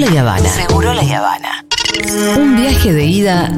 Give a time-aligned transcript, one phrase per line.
[0.00, 0.48] La Habana.
[0.48, 1.64] Seguro la Habana.
[2.34, 3.52] Un viaje de ida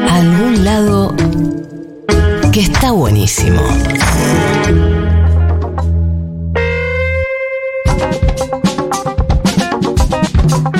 [0.00, 1.14] a algún lado
[2.50, 3.60] que está buenísimo.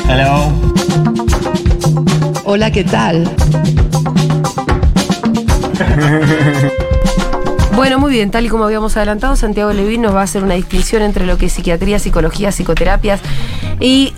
[0.09, 0.51] Hello.
[2.47, 3.31] Hola, ¿qué tal?
[7.77, 10.55] Bueno, muy bien, tal y como habíamos adelantado, Santiago Levín nos va a hacer una
[10.55, 13.21] distinción entre lo que es psiquiatría, psicología, psicoterapias
[13.81, 14.15] y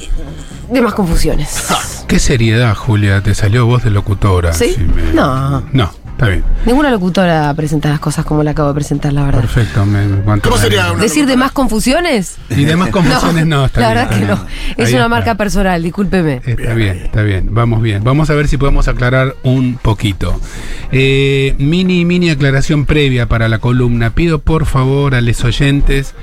[0.70, 1.66] demás confusiones.
[2.08, 4.52] Qué seriedad, Julia, te salió voz de locutora.
[4.52, 4.74] ¿Sí?
[4.74, 5.62] Si me- No.
[5.72, 6.42] No, está bien.
[6.66, 9.40] Ninguna locutora presenta las cosas como la acabo de presentar, la verdad.
[9.40, 9.86] Perfecto.
[9.86, 12.36] Me, me- ¿Cómo sería una ¿Decir demás confusiones?
[12.50, 14.34] Y demás confusiones no, está la bien, verdad que no.
[14.76, 15.08] Es Ahí una está.
[15.08, 16.42] marca personal, discúlpeme.
[16.44, 17.48] Está bien, está bien.
[17.52, 18.02] Vamos bien.
[18.02, 20.40] Vamos a ver si podemos aclarar un poquito.
[20.90, 24.10] Eh, mini, mini aclaración previa para la columna.
[24.10, 26.14] Pido por favor a los oyentes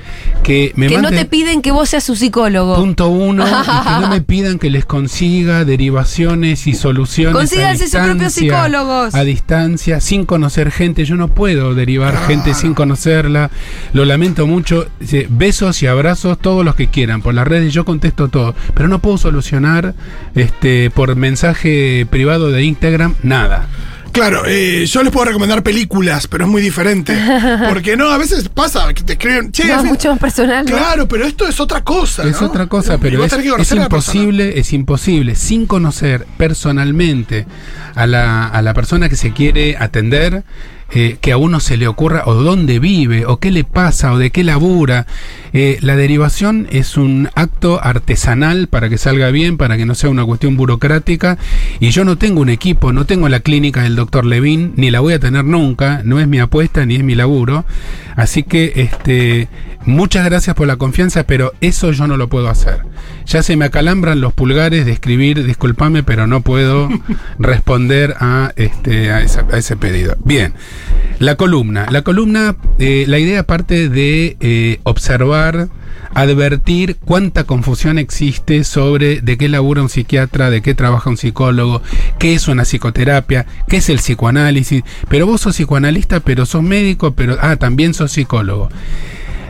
[0.42, 2.74] que me que no te piden que vos seas su psicólogo.
[2.76, 7.34] Punto uno, y que no me pidan que les consiga derivaciones y soluciones.
[7.34, 9.14] Consíganse sus propios psicólogos.
[9.14, 11.04] A distancia, sin conocer gente.
[11.04, 13.50] Yo no puedo derivar gente sin conocerla.
[13.92, 14.86] Lo lamento mucho.
[15.28, 17.22] Besos y abrazos, todos los que quieran.
[17.22, 18.54] Por las redes yo contesto todo.
[18.74, 19.94] Pero no puedo solucionar
[20.34, 23.68] este por mensaje privado de Instagram nada.
[24.16, 27.14] Claro, eh, yo les puedo recomendar películas, pero es muy diferente.
[27.68, 30.64] Porque no, a veces pasa que te escriben, che, No, fin- mucho más personal.
[30.64, 30.74] ¿no?
[30.74, 32.22] Claro, pero esto es otra cosa.
[32.24, 32.46] Es ¿no?
[32.46, 37.46] otra cosa, Y pero es, es imposible, es imposible, sin conocer personalmente
[37.94, 40.44] a la, a la persona que se quiere atender,
[40.90, 44.18] eh, que a uno se le ocurra o dónde vive, o qué le pasa, o
[44.18, 45.06] de qué labura.
[45.52, 50.10] Eh, la derivación es un acto artesanal para que salga bien, para que no sea
[50.10, 51.38] una cuestión burocrática,
[51.80, 55.00] y yo no tengo un equipo, no tengo la clínica del doctor Levin, ni la
[55.00, 57.64] voy a tener nunca, no es mi apuesta ni es mi laburo,
[58.14, 59.48] así que este
[59.86, 62.80] muchas gracias por la confianza, pero eso yo no lo puedo hacer.
[63.26, 66.88] Ya se me acalambran los pulgares de escribir, discúlpame, pero no puedo
[67.38, 70.16] responder a este a, esa- a ese pedido.
[70.24, 70.52] Bien,
[71.18, 75.68] la columna, la columna, eh, la idea parte de eh, observar
[76.14, 81.82] advertir cuánta confusión existe sobre de qué labura un psiquiatra, de qué trabaja un psicólogo,
[82.18, 84.82] qué es una psicoterapia, qué es el psicoanálisis.
[85.10, 88.70] Pero vos sos psicoanalista, pero sos médico, pero ah, también sos psicólogo.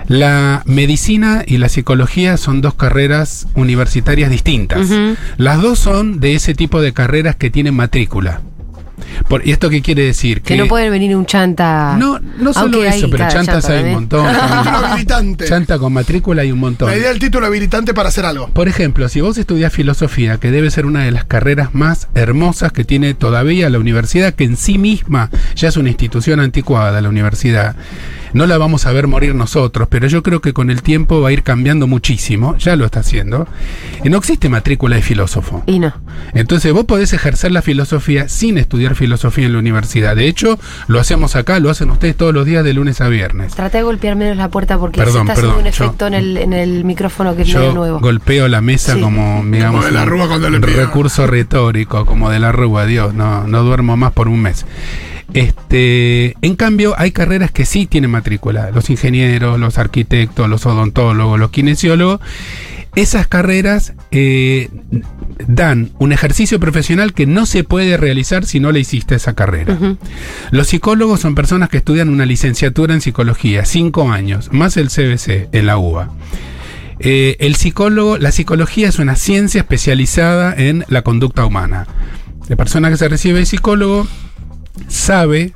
[0.08, 4.88] La medicina y la psicología son dos carreras universitarias distintas.
[5.36, 8.40] Las dos son de ese tipo de carreras que tienen matrícula.
[9.28, 10.42] Por, ¿Y esto qué quiere decir?
[10.42, 11.96] Que no pueden venir un chanta.
[11.98, 14.26] No, no solo Aunque eso, hay pero chantas chanta hay un montón.
[14.26, 15.46] Habilitante.
[15.46, 16.88] Chanta con matrícula hay un montón.
[16.88, 18.48] La idea del título habilitante para hacer algo.
[18.48, 22.72] Por ejemplo, si vos estudias filosofía, que debe ser una de las carreras más hermosas
[22.72, 27.08] que tiene todavía la universidad, que en sí misma ya es una institución anticuada, la
[27.08, 27.76] universidad,
[28.36, 31.30] no la vamos a ver morir nosotros, pero yo creo que con el tiempo va
[31.30, 33.48] a ir cambiando muchísimo, ya lo está haciendo.
[34.04, 35.62] Y no existe matrícula de filósofo.
[35.66, 35.94] Y no.
[36.34, 40.14] Entonces vos podés ejercer la filosofía sin estudiar filosofía en la universidad.
[40.14, 43.54] De hecho, lo hacemos acá, lo hacen ustedes todos los días de lunes a viernes.
[43.54, 46.14] Traté de golpear menos la puerta porque Perdón, se está haciendo un yo- efecto en,
[46.14, 48.00] el, en el micrófono que es Yo medio nuevo.
[48.00, 49.00] golpeo la mesa Sí.
[49.00, 52.84] como, digamos, Como de la un Rúa cuando le recurso retórico, como de la Rúa,
[52.86, 54.66] Dios, no, no duermo más por un mes.
[55.36, 61.38] Este, en cambio, hay carreras que sí tienen matrícula, los ingenieros, los arquitectos, los odontólogos,
[61.38, 62.20] los kinesiólogos.
[62.94, 64.70] Esas carreras eh,
[65.46, 69.78] dan un ejercicio profesional que no se puede realizar si no le hiciste esa carrera.
[70.52, 75.50] Los psicólogos son personas que estudian una licenciatura en psicología, cinco años, más el CBC
[75.52, 76.08] en la UBA.
[76.98, 81.86] Eh, el psicólogo, la psicología es una ciencia especializada en la conducta humana.
[82.48, 84.06] La persona que se recibe de psicólogo
[84.88, 85.52] sabe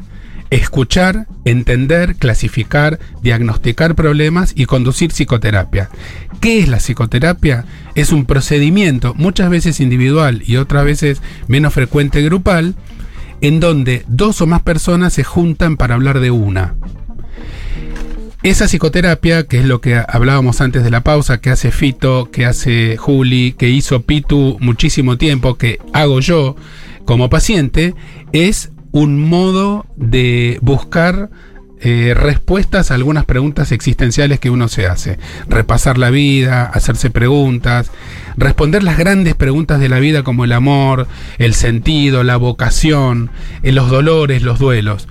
[0.50, 5.90] escuchar, entender, clasificar, diagnosticar problemas y conducir psicoterapia.
[6.40, 7.64] ¿Qué es la psicoterapia?
[7.94, 12.74] Es un procedimiento, muchas veces individual y otras veces menos frecuente grupal,
[13.40, 16.74] en donde dos o más personas se juntan para hablar de una.
[18.42, 22.46] Esa psicoterapia, que es lo que hablábamos antes de la pausa, que hace Fito, que
[22.46, 26.56] hace Juli, que hizo Pitu muchísimo tiempo, que hago yo
[27.04, 27.94] como paciente,
[28.32, 31.30] es un modo de buscar
[31.82, 35.18] eh, respuestas a algunas preguntas existenciales que uno se hace.
[35.48, 37.90] Repasar la vida, hacerse preguntas,
[38.36, 41.08] responder las grandes preguntas de la vida como el amor,
[41.38, 43.30] el sentido, la vocación,
[43.62, 45.08] eh, los dolores, los duelos.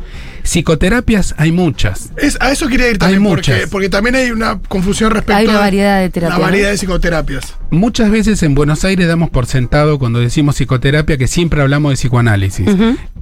[0.50, 2.10] Psicoterapias hay muchas.
[2.18, 3.70] Es, a eso quería ir también, Hay muchas.
[3.70, 7.54] porque también hay una confusión respecto Hay una variedad de terapias, La variedad de psicoterapias.
[7.70, 11.98] Muchas veces en Buenos Aires damos por sentado cuando decimos psicoterapia que siempre hablamos de
[11.98, 12.68] psicoanálisis,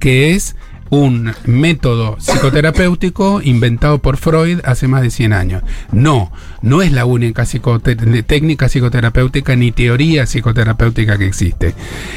[0.00, 0.56] que es
[0.90, 5.62] un método psicoterapéutico inventado por Freud hace más de 100 años.
[5.92, 6.32] No,
[6.62, 7.44] no es la única
[8.26, 11.74] técnica psicoterapéutica ni teoría psicoterapéutica que existe.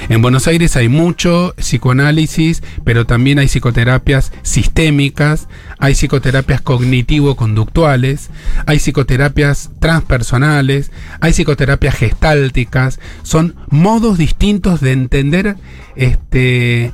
[0.10, 5.48] En Buenos Aires hay mucho psicoanálisis, pero también hay psicoterapias sistémicas,
[5.80, 8.30] hay psicoterapias cognitivo-conductuales,
[8.66, 15.56] hay psicoterapias transpersonales, hay psicoterapias gestálticas, son modos distintos de entender
[15.96, 16.92] este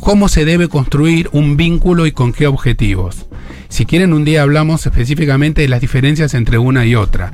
[0.00, 3.26] cómo se debe construir un vínculo y con qué objetivos.
[3.68, 7.32] Si quieren, un día hablamos específicamente de las diferencias entre una y otra.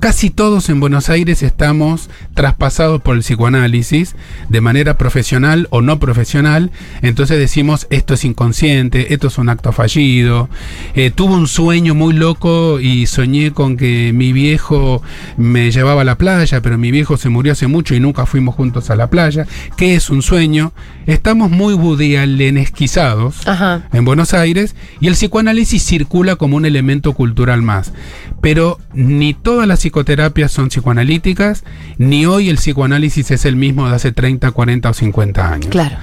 [0.00, 4.16] Casi todos en Buenos Aires estamos traspasados por el psicoanálisis
[4.48, 6.70] de manera profesional o no profesional.
[7.02, 10.48] Entonces decimos, esto es inconsciente, esto es un acto fallido.
[10.94, 15.02] Eh, tuve un sueño muy loco y soñé con que mi viejo
[15.36, 18.54] me llevaba a la playa, pero mi viejo se murió hace mucho y nunca fuimos
[18.54, 19.46] juntos a la playa.
[19.76, 20.72] ¿Qué es un sueño?
[21.06, 23.88] Estamos muy budialenesquizados Ajá.
[23.92, 27.92] en Buenos Aires y el psicoanálisis circula como un elemento cultural más.
[28.40, 31.64] Pero ni todas las psicoterapias son psicoanalíticas,
[31.98, 35.68] ni hoy el psicoanálisis es el mismo de hace 30, 40 o 50 años.
[35.68, 35.96] Claro.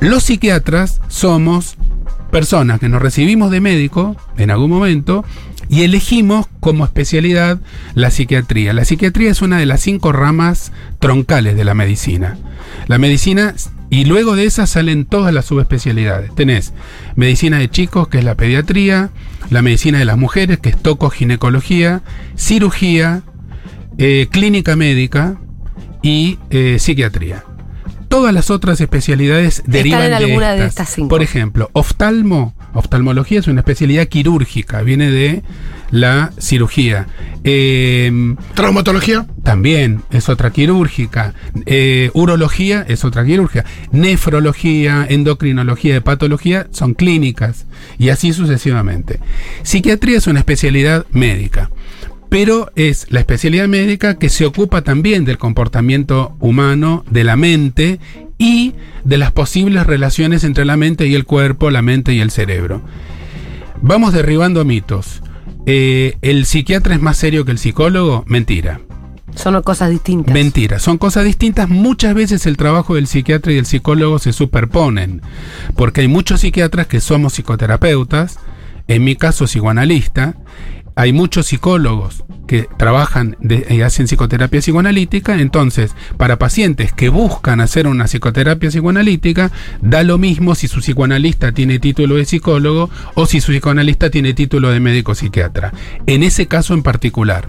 [0.00, 1.76] Los psiquiatras somos
[2.30, 5.24] personas que nos recibimos de médico en algún momento
[5.68, 7.58] y elegimos como especialidad
[7.94, 8.72] la psiquiatría.
[8.72, 12.36] La psiquiatría es una de las cinco ramas troncales de la medicina.
[12.86, 13.54] La medicina,
[13.88, 16.34] y luego de esa salen todas las subespecialidades.
[16.34, 16.72] Tenés
[17.14, 19.10] medicina de chicos, que es la pediatría,
[19.50, 22.02] la medicina de las mujeres, que es tocoginecología,
[22.36, 23.22] cirugía,
[23.98, 25.38] eh, clínica médica
[26.02, 27.44] y eh, psiquiatría.
[28.08, 30.68] Todas las otras especialidades derivan en de alguna de estas.
[30.68, 31.08] estas cinco.
[31.08, 35.42] Por ejemplo, oftalmo, oftalmología es una especialidad quirúrgica, viene de
[35.90, 37.06] la cirugía.
[37.44, 39.26] Eh, Traumatología.
[39.42, 41.34] también es otra quirúrgica.
[41.64, 43.64] Eh, urología es otra quirúrgica.
[43.92, 47.66] Nefrología, endocrinología, hepatología son clínicas.
[47.98, 49.20] Y así sucesivamente.
[49.62, 51.70] Psiquiatría es una especialidad médica.
[52.28, 58.00] Pero es la especialidad médica que se ocupa también del comportamiento humano, de la mente
[58.38, 58.74] y
[59.04, 62.82] de las posibles relaciones entre la mente y el cuerpo, la mente y el cerebro.
[63.80, 65.22] Vamos derribando mitos.
[65.66, 68.24] Eh, ¿El psiquiatra es más serio que el psicólogo?
[68.26, 68.80] Mentira.
[69.34, 70.32] Son cosas distintas.
[70.32, 71.68] Mentira, son cosas distintas.
[71.68, 75.20] Muchas veces el trabajo del psiquiatra y el psicólogo se superponen,
[75.76, 78.38] porque hay muchos psiquiatras que somos psicoterapeutas,
[78.88, 80.36] en mi caso psicoanalista,
[80.96, 83.36] hay muchos psicólogos que trabajan
[83.68, 89.52] y hacen psicoterapia psicoanalítica, entonces para pacientes que buscan hacer una psicoterapia psicoanalítica,
[89.82, 94.32] da lo mismo si su psicoanalista tiene título de psicólogo o si su psicoanalista tiene
[94.32, 95.72] título de médico psiquiatra.
[96.06, 97.48] En ese caso en particular.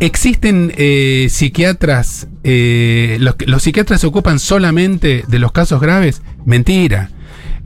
[0.00, 6.22] ¿Existen eh, psiquiatras, eh, los, los psiquiatras se ocupan solamente de los casos graves?
[6.44, 7.10] Mentira.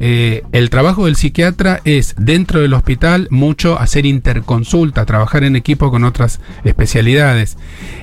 [0.00, 5.90] Eh, el trabajo del psiquiatra es dentro del hospital mucho hacer interconsulta, trabajar en equipo
[5.90, 7.56] con otras especialidades.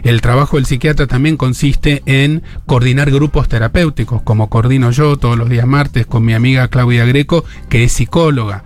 [0.03, 5.49] El trabajo del psiquiatra también consiste en coordinar grupos terapéuticos, como coordino yo todos los
[5.49, 8.65] días martes con mi amiga Claudia Greco, que es psicóloga.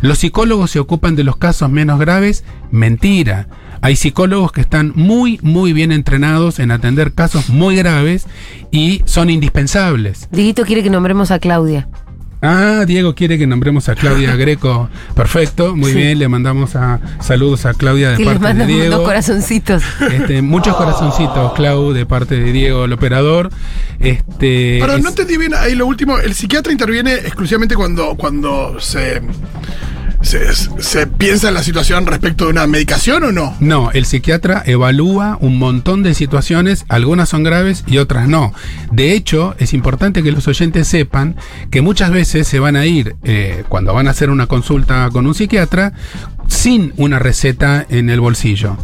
[0.00, 2.44] ¿Los psicólogos se ocupan de los casos menos graves?
[2.70, 3.48] Mentira.
[3.80, 8.26] Hay psicólogos que están muy, muy bien entrenados en atender casos muy graves
[8.70, 10.28] y son indispensables.
[10.32, 11.88] Dieguito quiere que nombremos a Claudia.
[12.40, 14.88] Ah, Diego quiere que nombremos a Claudia Greco.
[15.14, 15.98] Perfecto, muy Sí.
[15.98, 16.18] bien.
[16.18, 18.96] Le mandamos a, saludos a Claudia de Que le parte de mandamos Diego.
[18.96, 19.82] dos corazoncitos.
[20.12, 23.50] Este, muchos corazoncitos, Clau, de parte de Diego, el operador.
[23.98, 26.18] Este, Pero es- no entendí bien ahí lo último.
[26.18, 29.20] El psiquiatra interviene exclusivamente cuando, cuando se,
[30.22, 33.56] se, piensa en la situación respecto de una medicación o no.
[33.60, 38.52] No, el psiquiatra evalúa un montón de situaciones, algunas son graves y otras no.
[38.90, 41.36] De hecho, es importante que los oyentes sepan
[41.70, 45.26] que muchas veces se van a ir, eh, cuando van a hacer una consulta con
[45.26, 45.92] un psiquiatra,
[46.48, 48.76] sin una receta en el bolsillo.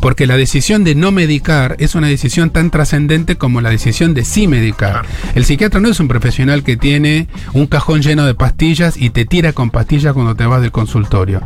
[0.00, 4.24] Porque la decisión de no medicar es una decisión tan trascendente como la decisión de
[4.24, 5.04] sí medicar.
[5.34, 9.24] El psiquiatra no es un profesional que tiene un cajón lleno de pastillas y te
[9.24, 11.42] tira con pastillas cuando te vas del consultorio.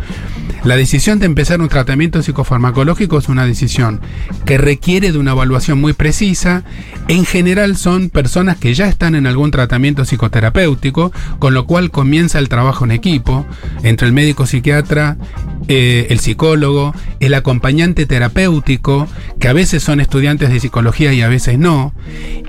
[0.64, 4.00] La decisión de empezar un tratamiento psicofarmacológico es una decisión
[4.44, 6.64] que requiere de una evaluación muy precisa.
[7.08, 12.38] En general son personas que ya están en algún tratamiento psicoterapéutico, con lo cual comienza
[12.38, 13.46] el trabajo en equipo
[13.82, 15.16] entre el médico psiquiatra,
[15.68, 19.06] eh, el psicólogo, el acompañante terapéutico,
[19.38, 21.94] que a veces son estudiantes de psicología y a veces no.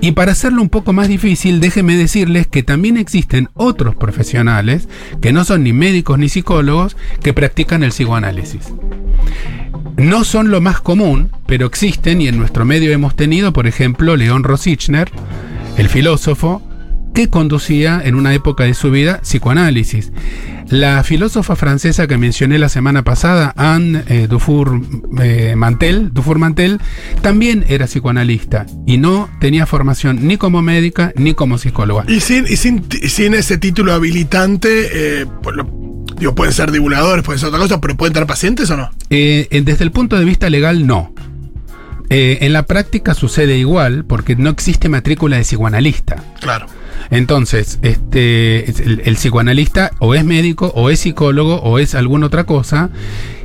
[0.00, 4.88] Y para hacerlo un poco más difícil, déjenme decirles que también existen otros profesionales,
[5.20, 8.72] que no son ni médicos ni psicólogos, que practican el psicoanálisis.
[9.96, 14.16] No son lo más común, pero existen y en nuestro medio hemos tenido, por ejemplo,
[14.16, 15.10] León Rosichner,
[15.76, 16.62] el filósofo,
[17.14, 20.12] que conducía en una época de su vida psicoanálisis.
[20.68, 24.80] La filósofa francesa que mencioné la semana pasada, Anne eh, Dufour
[25.20, 26.80] eh, Mantel, Dufour Mantel,
[27.20, 32.04] también era psicoanalista y no tenía formación ni como médica ni como psicóloga.
[32.08, 35.68] Y sin, y sin, sin ese título habilitante, eh, pues lo-
[36.18, 38.90] digo, pueden ser divulgadores, pueden ser otra cosa, pero ¿pueden tener pacientes o no?
[39.10, 41.12] Eh, eh, desde el punto de vista legal, no.
[42.08, 46.16] Eh, en la práctica sucede igual porque no existe matrícula de psicoanalista.
[46.40, 46.66] Claro.
[47.10, 52.26] Entonces, este, es el, el psicoanalista o es médico, o es psicólogo, o es alguna
[52.26, 52.90] otra cosa.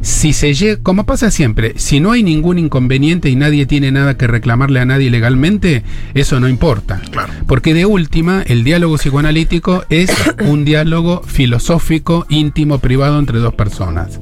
[0.01, 4.15] Si se llega, como pasa siempre, si no hay ningún inconveniente y nadie tiene nada
[4.15, 5.83] que reclamarle a nadie legalmente,
[6.13, 7.01] eso no importa.
[7.11, 7.33] Claro.
[7.47, 10.11] Porque de última, el diálogo psicoanalítico es
[10.45, 14.19] un diálogo filosófico, íntimo, privado entre dos personas.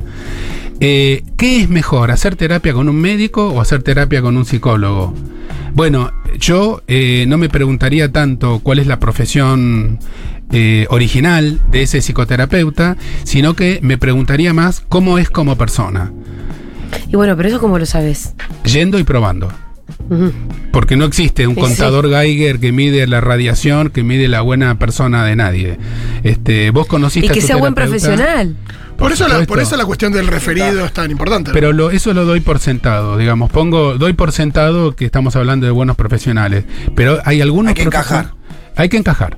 [0.80, 5.14] Eh, ¿Qué es mejor, hacer terapia con un médico o hacer terapia con un psicólogo?
[5.76, 10.00] Bueno, yo eh, no me preguntaría tanto cuál es la profesión
[10.52, 16.12] eh, original de ese psicoterapeuta, sino que me preguntaría más cómo es como persona,
[17.10, 18.34] Y bueno, pero eso cómo lo sabes.
[18.64, 19.50] yendo y probando.
[20.72, 24.78] Porque no existe un Sí, contador Geiger que mide la radiación, que mide la buena
[24.80, 25.78] persona de nadie.
[26.24, 28.56] Este, vos conociste Y a que tu sea buen profesional.
[28.98, 31.50] Por, eso la, por eso la cuestión del referido es tan importante.
[31.50, 31.54] ¿no?
[31.54, 35.66] Pero lo- eso lo doy por sentado, digamos, pongo, doy por sentado que estamos hablando
[35.66, 36.64] de buenos profesionales,
[36.96, 38.34] pero hay algunos Hay que encajar.
[38.78, 39.38] Hay que encajar.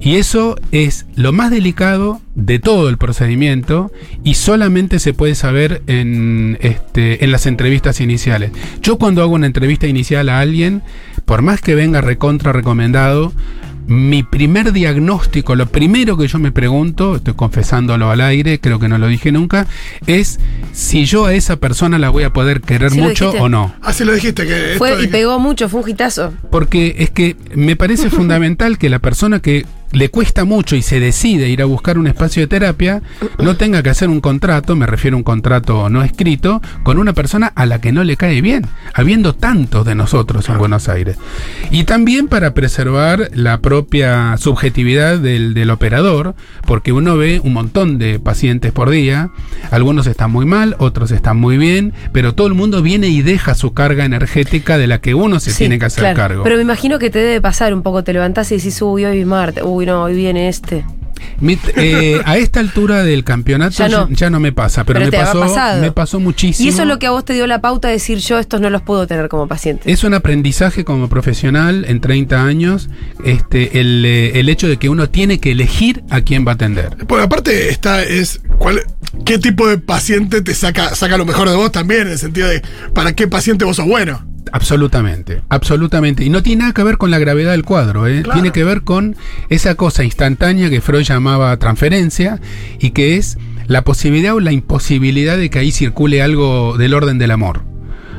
[0.00, 3.90] Y eso es lo más delicado de todo el procedimiento
[4.22, 8.52] y solamente se puede saber en, este, en las entrevistas iniciales.
[8.80, 10.82] Yo cuando hago una entrevista inicial a alguien,
[11.24, 13.32] por más que venga recontra recomendado,
[13.88, 18.86] mi primer diagnóstico, lo primero que yo me pregunto, estoy confesándolo al aire, creo que
[18.86, 19.66] no lo dije nunca,
[20.06, 20.38] es
[20.72, 23.74] si yo a esa persona la voy a poder querer Sí mucho o no.
[23.80, 26.34] Así lo dijiste, que Fue, y pegó mucho, fue un hitazo.
[26.50, 31.00] Porque es que me parece fundamental que la persona que le cuesta mucho y se
[31.00, 33.02] decide ir a buscar un espacio de terapia
[33.42, 37.12] no tenga que hacer un contrato, me refiero a un contrato no escrito, con una
[37.12, 41.16] persona a la que no le cae bien, habiendo tantos de nosotros en Buenos Aires.
[41.70, 46.34] Y también para preservar la propia subjetividad del, del operador,
[46.66, 49.30] porque uno ve un montón de pacientes por día,
[49.70, 53.54] algunos están muy mal, otros están muy bien, pero todo el mundo viene y deja
[53.54, 56.16] su carga energética de la que uno se Sí, tiene que hacer claro.
[56.16, 56.42] cargo.
[56.42, 59.20] Pero me imagino que te debe pasar un poco, te levantás y decís, uy, hoy
[59.20, 60.84] es uy, no, hoy viene este.
[61.76, 64.36] Eh, a esta altura del campeonato Ya ya no.
[64.36, 66.66] no, me pasa, pero, Pero me, pasó, me pasó muchísimo.
[66.66, 68.60] Y eso es lo que a vos te dio la pauta de decir, yo estos
[68.60, 69.90] no los puedo tener como paciente.
[69.90, 72.88] Es un aprendizaje como profesional en 30 años,
[73.24, 76.54] este, el, eh, el hecho de que uno tiene que elegir a quién va a
[76.54, 76.96] atender.
[77.06, 78.82] Porque aparte está es cuál
[79.24, 82.48] qué tipo de paciente te saca saca lo mejor de vos también en el sentido
[82.48, 82.62] de
[82.94, 84.27] para qué paciente vos sos bueno.
[84.52, 86.24] Absolutamente, absolutamente.
[86.24, 88.22] Y no tiene nada que ver con la gravedad del cuadro, ¿eh?
[88.22, 88.40] Claro.
[88.40, 89.16] tiene que ver con
[89.48, 92.40] esa cosa instantánea que Freud llamaba transferencia
[92.78, 97.18] y que es la posibilidad o la imposibilidad de que ahí circule algo del orden
[97.18, 97.62] del amor.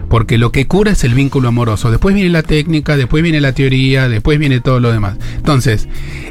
[0.10, 1.92] Porque lo que cura es el vínculo amoroso.
[1.92, 5.18] Después viene la técnica, después viene la teoría, después viene todo lo demás.
[5.36, 5.88] Entonces,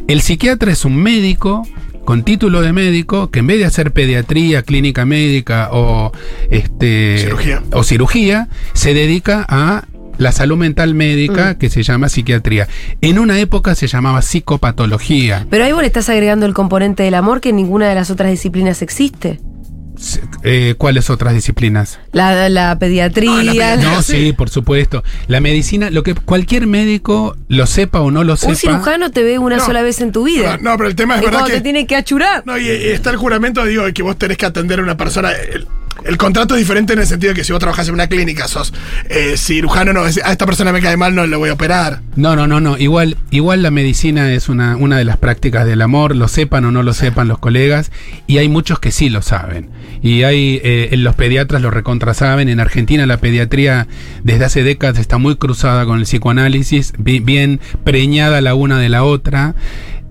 [0.08, 1.62] el psiquiatra es un médico
[2.08, 6.10] con título de médico que en vez de hacer pediatría, clínica médica o
[6.50, 7.62] este Cirugía.
[7.72, 9.84] o cirugía, se dedica a
[10.18, 12.68] la salud mental médica que se llama psiquiatría.
[13.00, 15.46] En una época se llamaba psicopatología.
[15.50, 18.10] Pero ahí vos le estás agregando el componente del amor que en ninguna de las
[18.10, 19.40] otras disciplinas existe.
[20.44, 21.98] Eh, ¿Cuáles otras disciplinas?
[22.12, 23.32] La, la pediatría.
[23.40, 23.76] Ah, la.
[23.76, 24.32] No, sí.
[24.32, 25.02] por supuesto.
[25.26, 28.50] La medicina, lo que cualquier médico lo sepa o no lo sepa.
[28.50, 29.66] Un cirujano te ve una No.
[29.66, 30.56] sola vez en tu vida.
[30.62, 32.44] No, pero el tema es Y verdad cuando que te tiene que achurar.
[32.46, 34.96] No, y, y está el juramento, digo, de que vos tenés que atender a una
[34.96, 35.32] persona.
[35.32, 35.66] El,
[36.04, 38.48] el contrato es diferente en el sentido de que si vos trabajás en una clínica,
[38.48, 38.72] sos
[39.08, 42.00] eh, cirujano, no, a esta persona me cae mal, no le voy a operar.
[42.16, 42.78] No, no, no, no.
[42.78, 46.70] Igual, igual la medicina es una, una de las prácticas del amor, lo sepan o
[46.70, 47.90] no lo sepan los colegas,
[48.26, 49.70] y hay muchos que sí lo saben.
[50.00, 52.48] Y hay, eh, los pediatras lo recontra saben.
[52.48, 53.88] En Argentina la pediatría
[54.22, 58.88] desde hace décadas está muy cruzada con el psicoanálisis, bi- bien preñada la una de
[58.88, 59.54] la otra.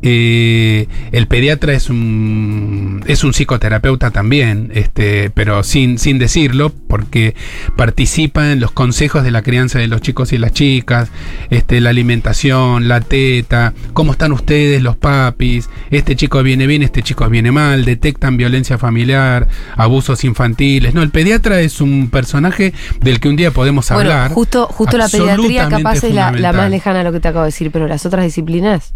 [0.02, 7.36] Eh, el pediatra es un es un psicoterapeuta también, este, pero sin, sin decirlo, porque
[7.76, 11.10] participa en los consejos de la crianza de los chicos y las chicas,
[11.50, 17.02] este, la alimentación, la teta, cómo están ustedes, los papis, este chico viene bien, este
[17.02, 20.94] chico viene mal, detectan violencia familiar, abusos infantiles.
[20.94, 24.32] No, el pediatra es un personaje del que un día podemos Bueno, hablar.
[24.32, 27.44] justo, justo la pediatría capaz es la, la más lejana a lo que te acabo
[27.44, 28.94] de decir, pero las otras disciplinas.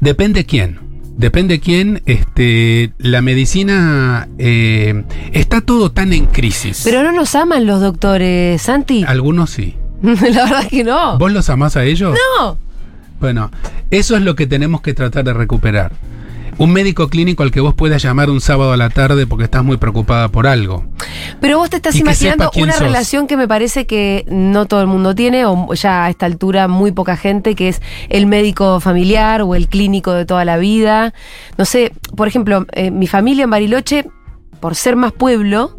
[0.00, 0.80] Depende quién.
[1.16, 2.02] Depende quién.
[2.06, 6.82] Este, la medicina eh, está todo tan en crisis.
[6.84, 9.04] Pero no nos aman los doctores, Santi.
[9.08, 9.74] Algunos sí.
[10.02, 11.18] la verdad que no.
[11.18, 12.16] ¿Vos los amás a ellos?
[12.38, 12.56] No.
[13.20, 13.50] Bueno,
[13.90, 15.92] Eso es lo que tenemos que tratar de recuperar.
[16.58, 19.62] Un médico clínico al que vos puedas llamar un sábado a la tarde porque estás
[19.62, 20.84] muy preocupada por algo.
[21.40, 22.82] Pero vos te estás Y imaginando una sos.
[22.82, 26.66] relación que me parece que no todo el mundo tiene, o ya a esta altura
[26.66, 31.14] muy poca gente, que es el médico familiar o el clínico de toda la vida.
[31.56, 34.06] No sé, por ejemplo, eh, mi familia en Bariloche,
[34.58, 35.78] por ser más pueblo,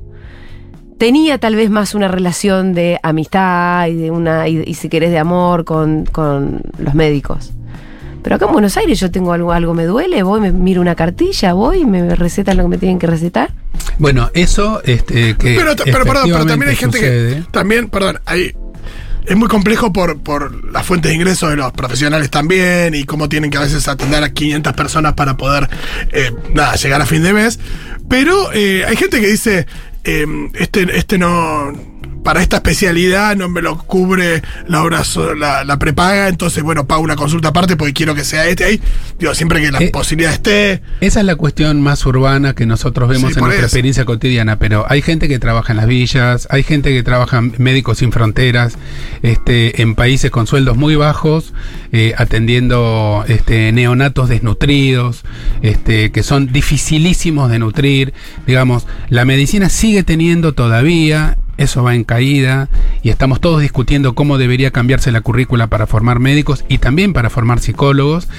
[0.98, 5.12] tenía tal vez más una relación de amistad y de una, y, y si querés
[5.12, 7.52] de amor con, con los médicos.
[8.22, 10.96] Pero acá en Buenos Aires yo tengo algo, algo me duele, voy, me miro una
[10.96, 13.52] cartilla, voy, me recetan lo que me tienen que recetar.
[13.98, 17.36] Bueno, eso este, que Pero, pero perdón, pero también hay gente sucede.
[17.36, 17.52] que.
[17.52, 18.54] También, perdón, hay.
[19.26, 23.30] Es muy complejo por, por las fuentes de ingresos de los profesionales también y cómo
[23.30, 25.70] tienen que a veces atender a 500 personas para poder
[26.12, 27.60] eh, nada, llegar a fin de mes.
[28.10, 29.68] Pero eh, hay gente que dice,
[30.04, 31.72] eh, este, este no,
[32.30, 35.02] para esta especialidad no me lo cubre la obra,
[35.36, 38.80] la, la prepaga, entonces bueno, pago una consulta aparte porque quiero que sea este ahí.
[39.18, 40.84] Digo, siempre que la Eh, posibilidad esté.
[41.02, 43.66] Esa es la cuestión más urbana que nosotros vemos Sí, en nuestra eso.
[43.66, 47.56] experiencia cotidiana, pero hay gente que trabaja en las villas, hay gente que trabaja en
[47.58, 48.78] Médicos Sin Fronteras,
[49.24, 51.56] este, en países con sueldos muy bajos,
[51.92, 55.24] eh, atendiendo este, neonatos desnutridos,
[55.64, 58.14] este, que son dificilísimos de nutrir.
[58.46, 62.70] Digamos, la medicina sigue teniendo todavía eso va en caída
[63.04, 67.30] y estamos todos discutiendo cómo debería cambiarse la currícula para formar médicos y también para
[67.30, 68.30] formar psicólogos,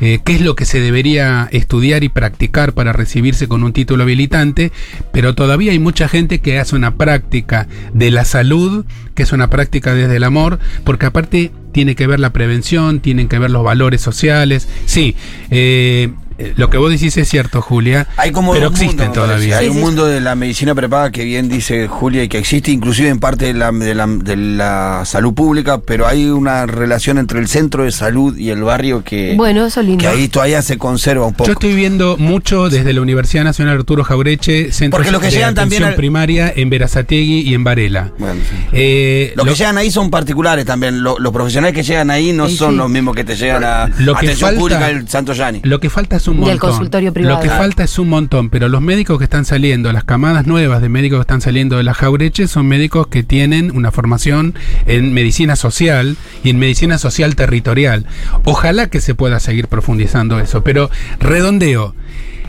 [0.00, 4.04] eh, qué es lo que se debería estudiar y practicar para recibirse con un título
[4.04, 4.70] habilitante,
[5.12, 8.84] pero todavía hay mucha gente que hace una práctica de la salud,
[9.16, 13.26] que es una práctica desde el amor, porque aparte tiene que ver la prevención, tienen
[13.26, 14.68] que ver los valores sociales.
[14.86, 15.16] Sí,
[15.50, 16.10] eh,
[16.56, 19.58] lo que vos decís es cierto, Julia, Hay como pero dos existen todavía.
[19.58, 19.82] Hay Sí, un sí.
[19.82, 23.46] mundo de la medicina prepaga que bien dice Julia y que existe inclusive en parte
[23.46, 27.84] de la, de, la, de la salud pública, pero hay una relación entre el centro
[27.84, 30.02] de salud y el barrio que, Bueno, eso es lindo.
[30.02, 31.46] que ahí todavía se conserva un poco.
[31.46, 35.32] Yo estoy viendo mucho desde la Universidad Nacional Arturo Jaureche, centros Porque los que de
[35.32, 38.12] llegan atención también al- primaria en Verazategui y en Varela.
[38.18, 38.56] Bueno, sí.
[38.72, 41.02] Eh, Los lo- que llegan ahí son particulares también.
[41.02, 42.76] Lo- los profesionales que llegan ahí no Sí, son sí.
[42.76, 45.60] los mismos que te llegan a Lo que atención falta- pública del Santo Yani.
[45.64, 46.58] Lo que falta es un montón.
[46.58, 47.36] consultorio privado.
[47.36, 50.82] Lo que falta es un montón, pero los médicos que están saliendo, las camadas nuevas
[50.82, 54.54] de médicos que están saliendo de la Jaureche son médicos que tienen una formación
[54.86, 58.06] en medicina social y en medicina social territorial.
[58.44, 61.94] Ojalá que se pueda seguir profundizando eso, pero redondeo.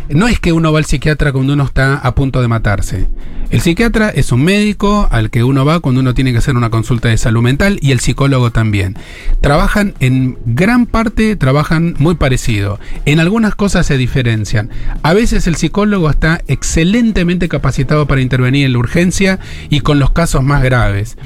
[0.09, 3.07] No es que uno va al psiquiatra cuando uno está a punto de matarse.
[3.49, 6.69] El psiquiatra es un médico al que uno va cuando uno tiene que hacer una
[6.69, 8.95] consulta de salud mental y el psicólogo también.
[9.41, 12.79] Trabajan en gran parte, trabajan muy parecido.
[13.05, 14.69] En algunas cosas se diferencian.
[15.01, 20.11] A veces el psicólogo está excelentemente capacitado para intervenir en la urgencia y con los
[20.11, 21.17] casos más graves.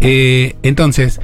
[0.00, 1.20] Eh, entonces,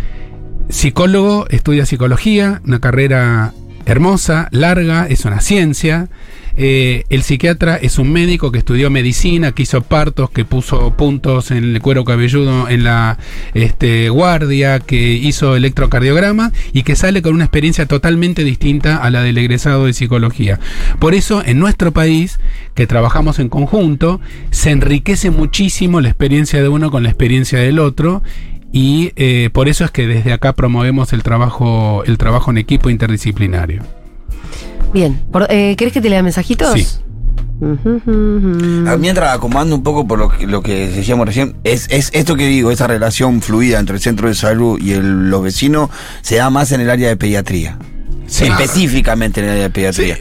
[0.69, 3.53] psicólogo estudia psicología, una carrera
[3.87, 6.09] hermosa, larga, es una ciencia.
[6.57, 11.51] Eh, el psiquiatra es un médico que estudió medicina, que hizo partos, que puso puntos
[11.51, 13.19] en el cuero cabelludo en la
[13.55, 19.23] este, guardia, que hizo electrocardiograma y que sale con una experiencia totalmente distinta a la
[19.23, 20.61] del egresado de psicología.
[20.99, 22.39] Por eso, en nuestro país,
[22.75, 27.79] que trabajamos en conjunto, se enriquece muchísimo la experiencia de uno con la experiencia del
[27.79, 28.23] otro
[28.73, 32.91] y eh, por eso es que desde acá promovemos el trabajo, el trabajo en equipo
[32.91, 34.04] interdisciplinario.
[34.95, 35.21] Bien.
[35.31, 36.73] Por- eh, ¿Querés que te lea mensajitos?
[36.73, 36.87] Sí.
[38.87, 42.37] Ah, Mientras acomodando un poco por lo que, lo que decíamos recién, es, es esto
[42.37, 45.91] que digo, esa relación fluida entre el centro de salud y el- los vecinos,
[46.23, 47.79] se da más en el área de pediatría.
[48.27, 48.45] Sí.
[48.47, 50.19] Específicamente en el área de pediatría.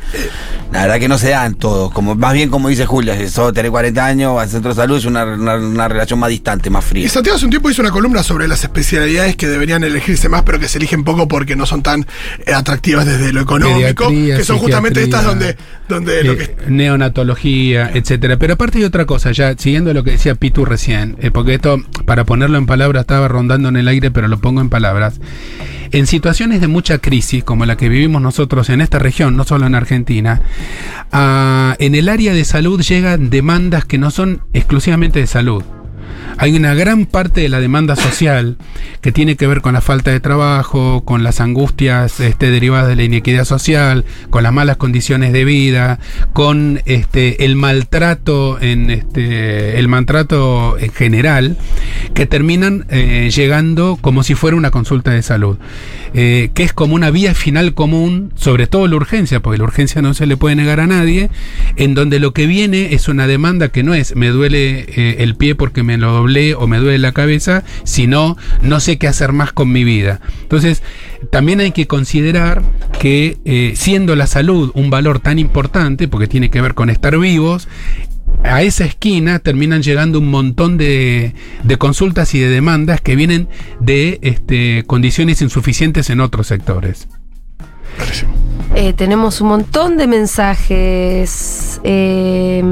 [0.71, 3.53] La verdad que no se dan todos, como, más bien como dice Julia, si sos
[3.53, 6.83] tenés 40 años, al centro de salud es una, una- una relación más distante, más
[6.83, 7.05] fría.
[7.05, 10.41] Y Santiago hace un tiempo hizo una columna sobre las especialidades que deberían elegirse más,
[10.41, 12.07] pero que se eligen poco porque no son tan
[12.47, 14.07] eh, atractivas desde lo económico.
[14.07, 15.55] Pediatría, que son justamente estas donde,
[15.87, 16.71] donde lo eh, que.
[16.71, 18.37] neonatología, etcétera.
[18.37, 21.77] Pero aparte hay otra cosa, ya siguiendo lo que decía Pitu recién, eh, porque esto,
[22.05, 25.19] para ponerlo en palabras, estaba rondando en el aire, pero lo pongo en palabras.
[25.91, 29.67] En situaciones de mucha crisis, como la que vivimos nosotros en esta región, no solo
[29.67, 30.41] en Argentina,
[31.11, 35.63] ah, en el área de salud llegan demandas que no son exclusivamente de salud.
[36.37, 38.57] Hay una gran parte de la demanda social
[39.01, 42.95] que tiene que ver con la falta de trabajo, con las angustias este, derivadas de
[42.95, 45.99] la inequidad social, con las malas condiciones de vida,
[46.33, 51.57] con este, el maltrato en este, el maltrato en general,
[52.13, 55.57] que terminan eh, llegando como si fuera una consulta de salud,
[56.13, 60.01] eh, que es como una vía final común, sobre todo la urgencia, porque la urgencia
[60.01, 61.29] no se le puede negar a nadie,
[61.75, 65.35] en donde lo que viene es una demanda que no es me duele eh, el
[65.35, 69.33] pie porque me lo doblé o me duele la cabeza, sino no sé qué hacer
[69.33, 70.21] más con mi vida.
[70.41, 70.81] Entonces,
[71.31, 72.61] también hay que considerar
[72.99, 77.17] que eh, siendo la salud un valor tan importante, porque tiene que ver con estar
[77.17, 77.67] vivos,
[78.43, 83.47] a esa esquina terminan llegando un montón de, de consultas y de demandas que vienen
[83.79, 87.07] de este, condiciones insuficientes en otros sectores.
[88.75, 91.79] Eh, tenemos un montón de mensajes.
[91.83, 92.63] Eh,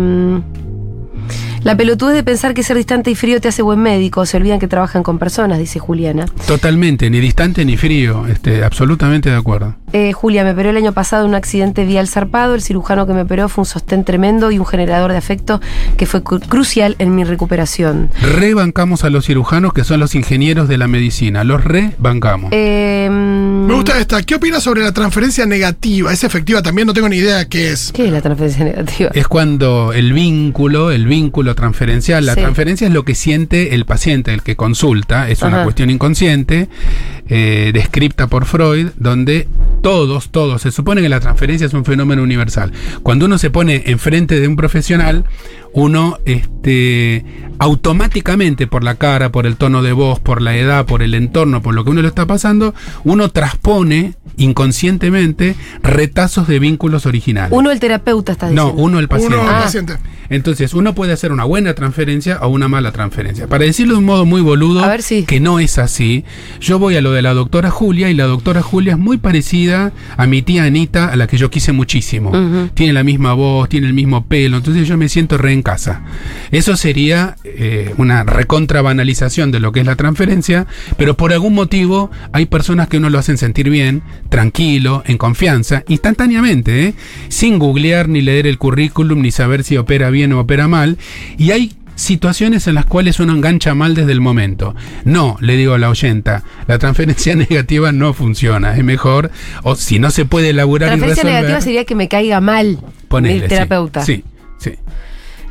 [1.63, 4.25] la pelotudez de pensar que ser distante y frío te hace buen médico.
[4.25, 6.25] Se olvidan que trabajan con personas, dice Juliana.
[6.47, 9.75] Totalmente, ni distante ni frío, este, absolutamente de acuerdo.
[9.93, 12.55] Eh, Julia, me operó el año pasado en un accidente vial zarpado.
[12.55, 15.59] El cirujano que me operó fue un sostén tremendo y un generador de afecto
[15.97, 18.09] que fue cru- crucial en mi recuperación.
[18.21, 22.49] Rebancamos a los cirujanos que son los ingenieros de la medicina, los rebancamos.
[22.53, 24.21] Eh, Me gusta esta.
[24.23, 26.11] ¿Qué opinas sobre la transferencia negativa?
[26.13, 26.87] ¿Es efectiva también?
[26.87, 27.91] No tengo ni idea qué es.
[27.93, 29.11] ¿Qué es la transferencia negativa?
[29.13, 32.41] Es cuando el vínculo, el vínculo transferencial, la Sí.
[32.41, 36.69] transferencia es lo que siente el paciente, el que consulta, es una cuestión inconsciente,
[37.27, 39.47] eh, descripta por Freud, donde
[39.81, 42.71] todos, todos, se supone que la transferencia es un fenómeno universal.
[43.03, 45.25] Cuando uno se pone enfrente de un profesional,
[45.73, 47.23] uno este,
[47.59, 51.61] automáticamente por la cara, por el tono de voz, por la edad, por el entorno,
[51.61, 57.51] por lo que uno le está pasando, uno transpone inconscientemente retazos de vínculos originales.
[57.53, 58.83] Uno el terapeuta está no, diciendo.
[58.83, 59.35] uno el paciente.
[59.37, 59.61] Uno, el Ah.
[59.63, 59.97] paciente.
[60.29, 63.47] Entonces, uno puede hacer una buena transferencia o una mala transferencia.
[63.47, 66.23] Para decirlo de un modo muy boludo, ver que no es así,
[66.61, 69.91] yo voy a lo de la doctora Julia y la doctora Julia es muy parecida
[70.15, 72.31] a mi tía Anita, a la que yo quise muchísimo.
[72.75, 76.01] Tiene la misma voz, tiene el mismo pelo, entonces yo me siento re en casa.
[76.51, 80.65] Eso sería eh, una recontrabanalización de lo que es la transferencia,
[80.97, 85.83] pero por algún motivo hay personas que uno lo hacen sentir bien, tranquilo, en confianza,
[85.87, 86.93] instantáneamente, ¿eh?
[87.29, 90.97] sin googlear ni leer el currículum ni saber si opera bien o opera mal.
[91.37, 94.73] Y hay situaciones en las cuales uno engancha mal desde el momento.
[95.05, 98.75] No, le digo a la oyenta, la transferencia negativa no funciona.
[98.75, 99.29] Es mejor,
[99.61, 102.79] o si no se puede elaborar y Transferencia resolver, negativa sería que me caiga mal
[103.11, 103.47] ponele, el sí.
[103.49, 104.01] terapeuta.
[104.03, 104.23] Sí,
[104.57, 104.71] sí.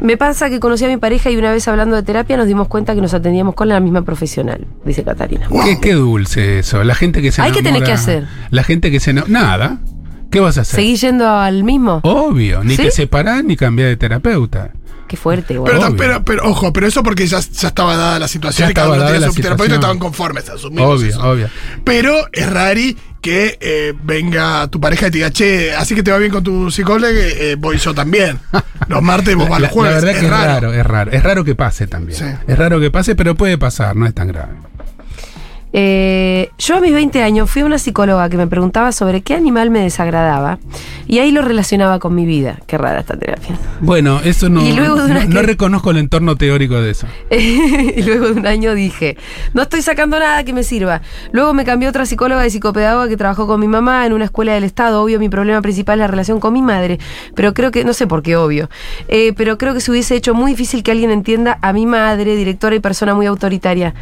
[0.01, 2.69] Me pasa que conocí a mi pareja y una vez hablando de terapia nos dimos
[2.69, 5.47] cuenta que nos atendíamos con la misma profesional, dice Catarina.
[5.49, 5.65] Wow.
[5.65, 6.83] Qué, qué dulce eso.
[6.85, 8.27] La gente que se Ay, ¿qué tenés enamora- que hacer?
[8.51, 9.79] La gente que se Nada.
[10.31, 10.77] ¿Qué vas a hacer?
[10.77, 12.01] ¿Seguís yendo al mismo?
[12.05, 12.83] Obvio, ni ¿Sí?
[12.85, 14.71] te separás ni cambiar de terapeuta.
[15.09, 15.73] Qué fuerte, igual.
[15.73, 18.87] Pero, pero, pero, ojo, pero eso porque ya, ya estaba dada la situación Ya cada
[18.87, 19.81] estaba uno dada tenía la su terapeuta situación.
[19.81, 21.29] estaban conformes, asumimos Obvio, eso.
[21.31, 21.49] obvio.
[21.83, 26.11] Pero es rari que eh, venga tu pareja y te diga, che, así que te
[26.11, 28.39] va bien con tu psicólogo, eh, voy yo también.
[28.89, 29.95] Los martes vos vas los jueves.
[29.95, 30.43] la verdad es que raro.
[30.43, 31.13] es raro, es raro.
[31.13, 32.19] Es raro que pase también.
[32.19, 32.25] Sí.
[32.47, 34.55] Es raro que pase, pero puede pasar, no es tan grave.
[35.73, 39.35] Eh, yo a mis 20 años fui a una psicóloga que me preguntaba sobre qué
[39.35, 40.59] animal me desagradaba
[41.07, 42.59] y ahí lo relacionaba con mi vida.
[42.67, 43.57] Qué rara esta terapia.
[43.81, 46.91] Bueno, eso no, Y luego de no, una no que- reconozco el entorno teórico de
[46.91, 47.07] eso.
[47.31, 49.17] y luego de un año dije,
[49.55, 51.03] no estoy sacando nada que me sirva.
[51.33, 54.55] Luego me cambió otra psicóloga de psicopedagoga que trabajó con mi mamá en una escuela
[54.55, 55.03] del Estado.
[55.03, 56.99] Obvio, mi problema principal es la relación con mi madre.
[57.35, 58.69] Pero creo que, no sé por qué obvio,
[59.09, 62.35] Eh, pero creo que se hubiese hecho muy difícil que alguien entienda a mi madre,
[62.37, 63.95] directora y persona muy autoritaria.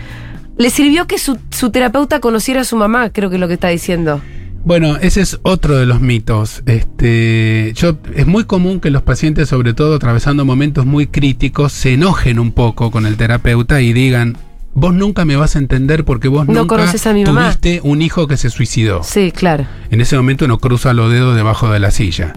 [0.58, 3.54] Le sirvió que su, su terapeuta conociera a su mamá, creo que es lo que
[3.54, 4.20] está diciendo.
[4.64, 6.62] Bueno, ese es otro de los mitos.
[6.66, 11.94] Este, yo, es muy común que los pacientes, sobre todo atravesando momentos muy críticos, se
[11.94, 14.36] enojen un poco con el terapeuta y digan,
[14.78, 17.42] vos nunca me vas a entender porque vos No nunca conoces a mi mamá".
[17.44, 19.02] tuviste un hijo que se suicidó.
[19.02, 19.66] Sí, claro.
[19.90, 22.34] En ese momento uno cruza los dedos debajo de la silla.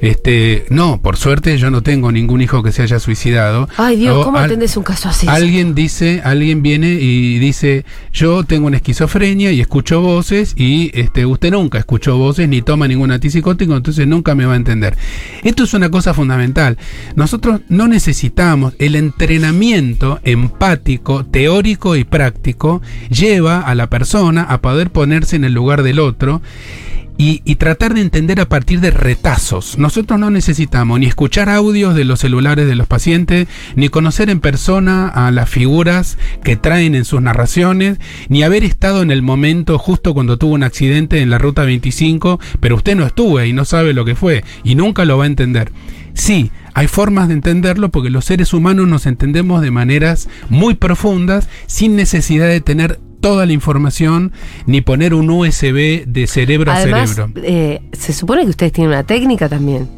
[0.00, 3.68] Este, no, por suerte yo no tengo ningún hijo que se haya suicidado.
[3.78, 5.26] Ay Dios, O ¿cómo atendés un caso así?
[5.26, 11.24] Alguien dice, alguien viene y dice, yo tengo una esquizofrenia y escucho voces y este,
[11.24, 14.96] usted nunca escuchó voces ni toma ningún antipsicótico, entonces nunca me va a entender.
[15.42, 16.76] Esto es una cosa fundamental.
[17.14, 24.90] Nosotros no necesitamos el entrenamiento empático, teórico y práctico lleva a la persona a poder
[24.90, 26.40] ponerse en el lugar del otro
[27.18, 29.78] y, y tratar de entender a partir de retazos.
[29.78, 34.40] Nosotros no necesitamos ni escuchar audios de los celulares de los pacientes, ni conocer en
[34.40, 39.78] persona a las figuras que traen en sus narraciones, ni haber estado en el momento
[39.78, 43.64] justo cuando tuvo un accidente en la ruta 25, pero usted no estuvo y no
[43.64, 45.72] sabe lo que fue y nunca lo va a entender.
[46.14, 51.48] Sí, hay formas de entenderlo porque los seres humanos nos entendemos de maneras muy profundas
[51.66, 54.30] sin necesidad de tener toda la información
[54.66, 57.32] ni poner un USB de cerebro Además, a cerebro.
[57.42, 59.88] eh, se supone que ustedes tienen una técnica también.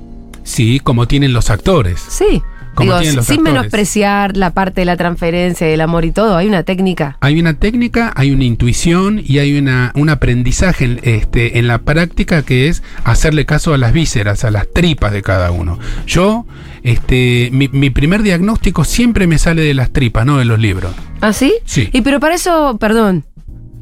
[0.45, 2.01] Sí, como tienen los actores.
[2.09, 2.41] Sí.
[2.77, 3.55] Como Digo, tienen los sin actores.
[3.55, 7.17] menospreciar la parte de la transferencia, del amor y todo, hay una técnica.
[7.21, 11.79] Hay una técnica, hay una intuición y hay una, un aprendizaje en, este, en la
[11.79, 15.77] práctica que es hacerle caso a las vísceras, a las tripas de cada uno.
[16.07, 16.47] Yo
[16.91, 20.93] este, mi, mi primer diagnóstico siempre me sale de las tripas, no de los libros.
[21.21, 21.55] ¿Ah, sí?
[21.65, 21.91] Sí.
[21.93, 23.25] Y pero para eso, perdón,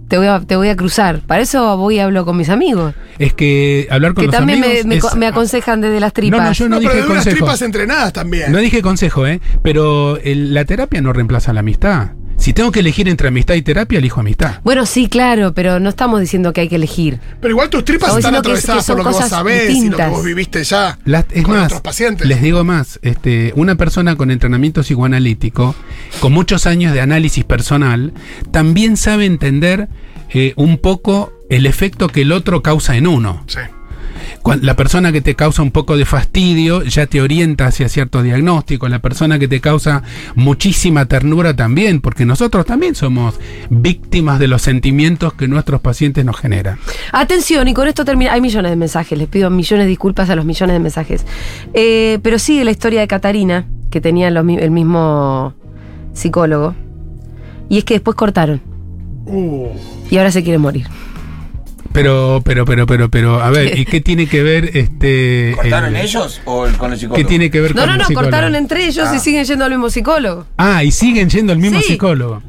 [0.08, 1.20] te voy a, te voy a cruzar.
[1.20, 2.94] Para eso voy y hablo con mis amigos.
[3.18, 6.00] Es que hablar con que los también me, amigos me es- co- me aconsejan desde
[6.00, 6.40] las tripas.
[6.40, 7.36] No, no, yo no, No, pero dije de unas consejo.
[7.44, 8.52] tripas entrenadas también.
[8.52, 9.40] No dije consejo, ¿eh?
[9.62, 12.10] Pero el- la terapia no reemplaza la amistad.
[12.38, 14.60] Si tengo que elegir entre amistad y terapia, elijo amistad.
[14.62, 17.18] Bueno, sí, claro, pero no estamos diciendo que hay que elegir.
[17.40, 19.30] Pero igual tus tripas Estamos están que atravesadas que son por lo que vos cosas
[19.30, 20.10] sabés y lo que distintas.
[20.10, 20.98] vos viviste ya.
[21.04, 22.28] Las- es con más, otros pacientes.
[22.28, 25.74] les digo más, este, una persona con entrenamiento psicoanalítico,
[26.20, 28.12] con muchos años de análisis personal,
[28.52, 29.88] también sabe entender
[30.30, 33.42] eh, un poco el efecto que el otro causa en uno.
[33.46, 33.60] Sí.
[34.54, 38.88] La persona que te causa un poco de fastidio ya te orienta hacia cierto diagnóstico.
[38.88, 40.02] La persona que te causa
[40.36, 46.36] muchísima ternura también, porque nosotros también somos víctimas de los sentimientos que nuestros pacientes nos
[46.36, 46.78] generan.
[47.12, 48.32] Atención, y con esto termina.
[48.32, 51.26] Hay millones de mensajes, les pido millones de disculpas a los millones de mensajes.
[51.74, 55.54] Eh, pero sigue la historia de Catarina, que tenía los el mismo
[56.12, 56.74] psicólogo.
[57.68, 58.60] Y es que después cortaron.
[59.26, 59.70] Uh,
[60.08, 60.86] Y ahora se quiere morir.
[61.96, 65.52] Pero, pero, pero, pero, pero, a ver, ¿y qué tiene que ver este?
[65.56, 67.16] ¿Cortaron el- ellos o el- con el psicólogo?
[67.16, 68.30] ¿Qué tiene que ver No, con no, no, psicólogo?
[68.30, 69.18] cortaron entre ellos y Ah.
[69.18, 70.46] siguen yendo al mismo psicólogo.
[70.58, 71.86] Ah, y siguen yendo al mismo Sí.
[71.92, 72.42] psicólogo.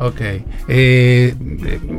[0.00, 0.20] Ok.
[0.68, 1.34] Eh,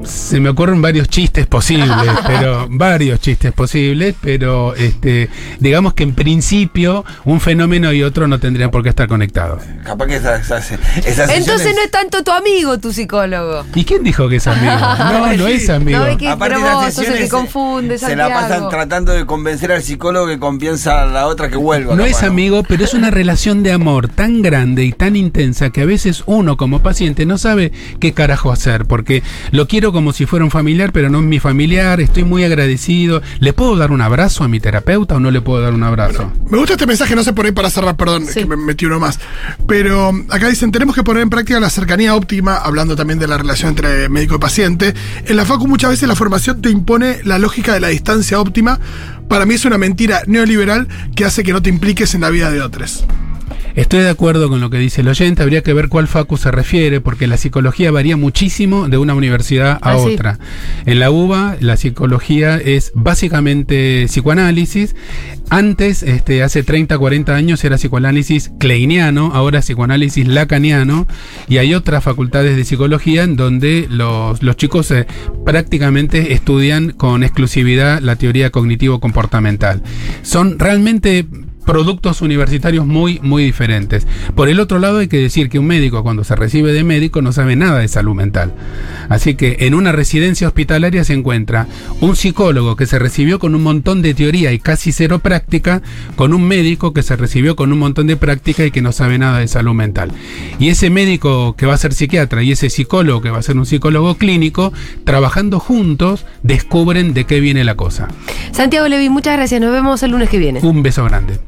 [0.06, 1.90] se me ocurren varios chistes posibles,
[2.28, 8.40] pero varios chistes posibles, pero este, digamos que en principio un fenómeno y otro no
[8.40, 9.64] tendrían por qué estar conectados.
[9.84, 13.66] Capaz que esas, esas, esas Entonces sesiones- no es tanto tu amigo, tu psicólogo.
[13.76, 14.72] ¿Y quién dijo que es amigo?
[15.10, 16.00] No, no es amigo.
[16.00, 18.70] No, es que- Aparte pero las vos sos el que se- confunde, Se la pasan
[18.70, 21.96] tratando de convencer al psicólogo que confianza a la otra que vuelva.
[21.96, 25.70] No capaz, es amigo, pero es una relación de amor tan grande y tan intensa
[25.72, 30.14] que a veces uno como paciente no sabe qué carajo hacer, porque lo quiero como
[30.14, 33.22] si fuera un familiar, pero no es mi familiar, estoy muy agradecido.
[33.40, 36.32] ¿Le puedo dar un abrazo a mi terapeuta o no le puedo dar un abrazo?
[36.50, 38.42] me gusta este mensaje, no sé por ahí para cerrar, perdón, Sí.
[38.42, 39.20] que me metí uno más.
[39.68, 43.28] Pero um, acá dicen, tenemos que poner en práctica la cercanía óptima, hablando también de
[43.28, 44.94] la relación entre médico y paciente.
[45.26, 48.80] En la facu muchas veces la formación te impone la lógica de la distancia óptima.
[49.28, 52.50] Para mí es una mentira neoliberal que hace que no te impliques en la vida
[52.52, 53.06] de otros.
[53.76, 56.52] Estoy de acuerdo con lo que dice el oyente, habría que ver cuál facu se
[56.52, 60.14] refiere, porque la psicología varía muchísimo de una universidad a Ah, sí.
[60.14, 60.40] otra.
[60.86, 64.96] En la UBA la psicología es básicamente psicoanálisis.
[65.50, 71.08] Antes, este, hace 30, 40 años era psicoanálisis kleiniano, ahora psicoanálisis lacaniano,
[71.48, 75.08] y hay otras facultades de psicología en donde los, los chicos eh,
[75.46, 79.82] prácticamente estudian con exclusividad la teoría cognitivo-comportamental.
[80.22, 81.26] Son realmente
[81.70, 84.08] productos universitarios muy, muy diferentes.
[84.34, 87.22] Por el otro lado, hay que decir que un médico cuando se recibe de médico
[87.22, 88.56] no sabe nada de salud mental.
[89.08, 91.68] Así que en una residencia hospitalaria se encuentra
[92.02, 95.84] un psicólogo que se recibió con un montón de teoría y casi cero práctica,
[96.16, 99.20] con un médico que se recibió con un montón de práctica y que no sabe
[99.20, 100.12] nada de salud mental.
[100.58, 103.58] Y ese médico que va a ser psiquiatra y ese psicólogo que va a ser
[103.58, 108.08] un psicólogo clínico, trabajando juntos, descubren de qué viene la cosa.
[108.54, 109.62] Santiago Levi, muchas gracias.
[109.62, 110.62] Nos vemos el lunes que viene.
[110.64, 111.40] Un beso grande.